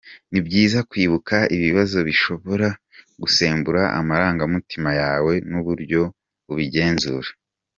Ni 0.31 0.39
byiza 0.47 0.79
kwibuka 0.89 1.35
ibibazo 1.55 1.97
bishobora 2.07 2.67
gusembura 3.21 3.81
amarangamutima 3.99 4.89
yawe 5.01 5.33
n’uburyo 5.49 6.01
ubigenzura. 6.53 7.29